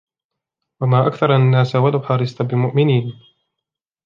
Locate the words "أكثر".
1.07-1.35